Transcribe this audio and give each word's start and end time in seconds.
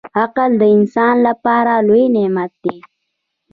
•عقل 0.21 0.51
د 0.61 0.63
انسان 0.77 1.15
لپاره 1.27 1.73
لوی 1.87 2.05
نعمت 2.15 2.51
دی. 2.63 2.77